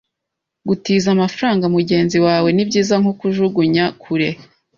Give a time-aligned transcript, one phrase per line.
[0.67, 4.29] Gutiza amafaranga mugenzi wawe nibyiza nko kujugunya kure.